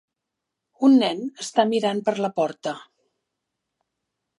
Un 0.87 0.97
nen 1.03 1.21
està 1.45 1.67
mirant 1.75 2.03
per 2.11 2.17
la 2.27 2.33
porta. 2.41 2.77